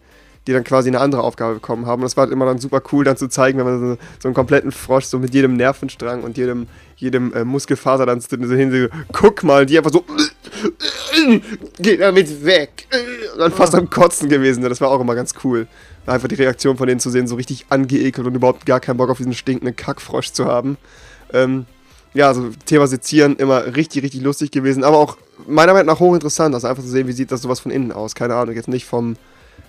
die 0.47 0.53
dann 0.53 0.65
quasi 0.65 0.89
eine 0.89 1.01
andere 1.01 1.23
Aufgabe 1.23 1.55
bekommen 1.55 1.87
haben. 1.87 2.03
Und 2.03 2.05
das 2.05 2.17
war 2.17 2.25
halt 2.25 2.33
immer 2.33 2.45
dann 2.45 2.59
super 2.59 2.83
cool, 2.93 3.05
dann 3.05 3.17
zu 3.17 3.29
zeigen, 3.29 3.59
wenn 3.59 3.65
man 3.65 3.81
so, 3.81 3.99
so 4.21 4.29
einen 4.29 4.35
kompletten 4.35 4.73
Frosch 4.73 5.07
so 5.07 5.19
mit 5.19 5.33
jedem 5.33 5.57
Nervenstrang 5.57 6.23
und 6.23 6.37
jedem, 6.37 6.67
jedem 6.97 7.33
äh, 7.33 7.45
Muskelfaser 7.45 8.07
dann 8.07 8.21
so 8.21 8.37
hin, 8.37 8.91
guck 9.13 9.43
mal, 9.43 9.65
die 9.67 9.79
einfach 9.79 9.93
so, 9.93 10.05
geh 11.79 11.97
damit 11.97 12.45
weg. 12.45 12.87
Und 13.33 13.41
dann 13.41 13.53
fast 13.53 13.75
am 13.75 13.91
Kotzen 13.91 14.29
gewesen. 14.29 14.63
Das 14.63 14.81
war 14.81 14.91
auch 14.91 15.01
immer 15.01 15.15
ganz 15.15 15.35
cool. 15.45 15.67
Einfach 16.07 16.29
die 16.29 16.35
Reaktion 16.35 16.77
von 16.77 16.87
denen 16.87 17.01
zu 17.01 17.11
sehen, 17.11 17.27
so 17.27 17.35
richtig 17.35 17.67
angeekelt 17.71 18.27
und 18.27 18.35
überhaupt 18.35 18.67
gar 18.67 18.81
keinen 18.81 18.99
Bock 18.99 19.11
auf 19.11 19.19
diesen 19.19 19.35
stinkenden 19.35 19.75
Kackfrosch 19.75 20.33
zu 20.33 20.47
haben. 20.47 20.77
Ähm, 21.33 21.67
ja, 22.13 22.29
also 22.29 22.51
Thema 22.67 22.87
Sezieren 22.87 23.37
immer 23.37 23.75
richtig, 23.75 24.03
richtig 24.05 24.23
lustig 24.23 24.51
gewesen, 24.51 24.85
aber 24.85 24.99
auch 24.99 25.17
meiner 25.47 25.73
Meinung 25.73 25.87
nach 25.87 26.01
hochinteressant, 26.01 26.55
also 26.55 26.69
einfach 26.69 26.83
zu 26.83 26.89
sehen, 26.89 27.09
wie 27.09 27.13
sieht 27.13 27.33
das 27.33 27.43
sowas 27.43 27.61
von 27.61 27.73
innen 27.73 27.91
aus. 27.91 28.15
Keine 28.15 28.37
Ahnung, 28.37 28.55
jetzt 28.55 28.69
nicht 28.69 28.85
vom 28.87 29.17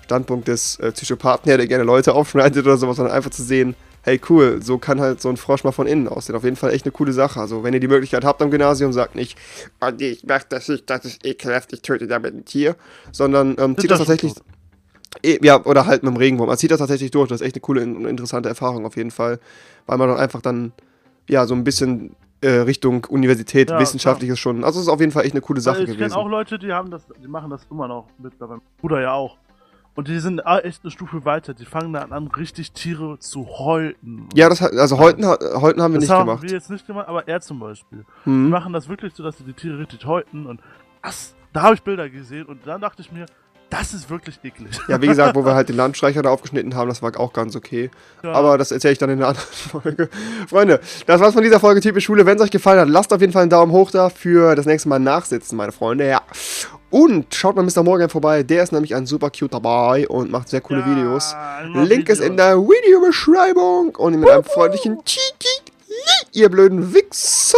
Standpunkt 0.04 0.48
des 0.48 0.78
äh, 0.78 0.92
Psychopathen 0.92 1.50
her, 1.50 1.58
der 1.58 1.68
gerne 1.68 1.84
Leute 1.84 2.14
aufschneidet 2.14 2.66
oder 2.66 2.78
sowas, 2.78 2.98
sondern 2.98 3.16
einfach 3.16 3.32
zu 3.32 3.44
sehen, 3.44 3.75
hey 4.06 4.22
cool, 4.30 4.62
so 4.62 4.78
kann 4.78 5.02
halt 5.02 5.20
so 5.20 5.30
ein 5.30 5.38
Frosch 5.38 5.64
mal 5.64 5.72
von 5.72 5.88
innen 5.88 6.08
aussehen. 6.08 6.36
Auf 6.36 6.44
jeden 6.44 6.56
Fall 6.56 6.72
echt 6.72 6.86
eine 6.86 6.92
coole 6.92 7.12
Sache. 7.12 7.40
Also 7.40 7.64
wenn 7.64 7.74
ihr 7.74 7.80
die 7.80 7.88
Möglichkeit 7.88 8.24
habt 8.24 8.40
am 8.42 8.52
Gymnasium, 8.52 8.94
sagt 8.94 9.16
nicht, 9.16 9.36
oh 9.82 9.90
nee, 9.90 10.10
ich 10.10 10.24
mach 10.24 10.44
das 10.44 10.70
nicht, 10.70 10.88
das 10.88 11.06
ist 11.06 11.26
ekelhaft, 11.26 11.74
ich 11.74 11.82
töte 11.82 12.06
damit 12.06 12.36
ein 12.36 12.46
Tier, 12.46 12.76
sondern 13.12 13.56
ähm, 13.58 13.76
zieht 13.78 13.90
das, 13.90 14.00
das 14.00 14.08
tatsächlich... 14.08 14.36
Eh, 15.24 15.40
ja, 15.42 15.64
oder 15.66 15.88
halt 15.88 16.04
mit 16.04 16.14
dem 16.14 16.18
Regenwurm. 16.18 16.50
Man 16.50 16.58
zieht 16.58 16.72
das 16.72 16.80
tatsächlich 16.80 17.10
durch. 17.10 17.30
Das 17.30 17.42
ist 17.42 17.48
echt 17.48 17.56
eine 17.56 17.62
coole 17.62 17.82
und 17.82 18.06
interessante 18.06 18.50
Erfahrung 18.50 18.86
auf 18.86 18.96
jeden 18.96 19.12
Fall. 19.12 19.40
Weil 19.88 19.98
man 19.98 20.10
dann 20.10 20.18
einfach 20.18 20.42
dann, 20.42 20.74
ja, 21.28 21.48
so 21.48 21.56
ein 21.56 21.64
bisschen 21.64 22.16
äh, 22.42 22.50
Richtung 22.50 23.06
Universität, 23.06 23.72
ja, 23.72 23.80
wissenschaftliches 23.80 24.38
schon. 24.38 24.64
Also 24.64 24.80
es 24.80 24.86
ist 24.86 24.92
auf 24.92 25.00
jeden 25.00 25.14
Fall 25.14 25.24
echt 25.24 25.34
eine 25.34 25.42
coole 25.42 25.62
Sache 25.62 25.80
ich 25.80 25.86
gewesen. 25.86 26.02
Ich 26.04 26.14
kenne 26.14 26.22
auch 26.22 26.30
Leute, 26.30 26.60
die 26.60 26.72
haben 26.72 26.92
das, 26.92 27.08
die 27.24 27.28
machen 27.28 27.50
das 27.50 27.66
immer 27.72 27.88
noch 27.88 28.08
mit, 28.20 28.34
mein 28.40 28.62
Bruder 28.78 29.02
ja 29.02 29.14
auch. 29.14 29.38
Und 29.96 30.10
die 30.10 30.20
sind 30.20 30.40
echt 30.40 30.82
eine 30.84 30.92
Stufe 30.92 31.24
weiter. 31.24 31.54
Die 31.54 31.66
fangen 31.66 31.94
dann 31.94 32.12
an, 32.12 32.28
richtig 32.28 32.74
Tiere 32.74 33.18
zu 33.20 33.48
häuten. 33.48 34.28
Ja, 34.34 34.50
das 34.50 34.62
also 34.62 34.98
häuten, 34.98 35.25
häuten 35.25 35.82
haben 35.82 35.94
wir 35.94 36.00
das 36.00 36.10
nicht 36.10 36.10
haben 36.10 36.25
gemacht. 36.25 36.44
Das 36.44 36.44
haben 36.44 36.50
wir 36.50 36.58
jetzt 36.58 36.70
nicht 36.70 36.86
gemacht, 36.86 37.08
aber 37.08 37.28
er 37.28 37.40
zum 37.40 37.60
Beispiel. 37.60 38.06
Hm. 38.25 38.46
Die 38.46 38.52
machen 38.52 38.74
das 38.74 38.90
wirklich 38.90 39.14
so, 39.14 39.24
dass 39.24 39.38
sie 39.38 39.46
die 39.46 39.54
Tiere 39.54 39.80
richtig 39.80 40.06
häuten. 40.06 40.46
Und 40.46 40.60
das, 41.02 41.34
da 41.54 41.62
habe 41.64 41.75
ich 41.75 41.82
Bilder 41.82 42.10
gesehen. 42.10 42.46
Und 42.46 42.68
dann 42.68 42.82
dachte 42.82 43.02
ich 43.02 43.12
mir, 43.12 43.25
das 43.70 43.94
ist 43.94 44.10
wirklich 44.10 44.40
eklig. 44.44 44.78
Ja, 44.88 45.02
wie 45.02 45.08
gesagt, 45.08 45.36
wo 45.36 45.46
wir 45.46 45.56
halt 45.56 45.70
den 45.70 45.78
Landstreicher 45.78 46.22
da 46.22 46.30
aufgeschnitten 46.30 46.75
haben, 46.75 46.88
das 46.88 47.02
war 47.02 47.18
auch 47.20 47.34
ganz 47.34 47.56
okay. 47.56 47.90
Ja. 48.22 48.34
Aber 48.34 48.58
das 48.58 48.72
erzähle 48.72 48.94
ich 48.94 49.00
dann 49.00 49.10
in 49.10 49.20
einer 49.20 49.30
anderen 49.30 49.48
Folge. 49.52 50.10
Freunde, 50.48 50.80
das 51.06 51.22
war's 51.22 51.34
von 51.34 51.44
dieser 51.44 51.60
Folge 51.60 51.82
Typisch 51.82 52.06
Schule. 52.06 52.25
Wenn 52.25 52.38
es 52.38 52.44
euch 52.44 52.52
gefallen 52.52 52.82
hat, 52.82 52.90
lasst 52.90 53.14
auf 53.14 53.22
jeden 53.22 53.34
Fall 53.34 53.44
einen 53.44 53.50
Daumen 53.50 53.72
hoch 53.72 53.92
da 53.92 54.10
für 54.10 54.56
das 54.56 54.66
nächste 54.66 54.90
Mal 54.90 55.00
nachsitzen, 55.00 55.58
meine 55.58 55.72
Freunde. 55.72 56.08
Ja. 56.08 56.22
Und 56.96 57.36
schaut 57.36 57.58
mal 57.58 57.64
Mr. 57.64 57.84
Morgan 57.84 58.08
vorbei, 58.08 58.42
der 58.42 58.64
ist 58.64 58.72
nämlich 58.72 58.96
ein 58.96 59.06
super 59.06 59.30
cute 59.30 59.52
dabei 59.54 60.08
und 60.08 60.32
macht 60.32 60.48
sehr 60.48 60.62
coole 60.62 60.80
ja, 60.80 60.86
Videos. 60.86 61.36
Link 61.74 62.04
Videos. 62.04 62.20
ist 62.20 62.25
in 62.25 62.38
der 62.38 62.58
Videobeschreibung 62.58 63.94
und 63.98 64.18
mit 64.18 64.30
einem 64.30 64.46
freundlichen 64.46 65.04
Tiki, 65.04 65.74
ihr 66.32 66.48
blöden 66.48 66.94
Wichser. 66.94 67.58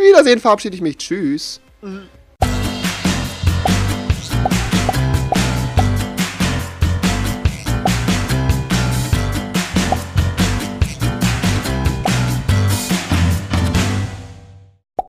Wiedersehen, 0.00 0.38
verabschiede 0.38 0.76
ich 0.76 0.80
mich. 0.80 0.96
Tschüss. 0.98 1.60
Äh. 1.82 1.86